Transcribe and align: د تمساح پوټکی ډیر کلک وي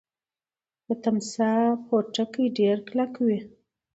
د 0.85 0.87
تمساح 1.03 1.67
پوټکی 1.87 2.45
ډیر 2.57 2.77
کلک 2.87 3.13
وي 3.27 3.39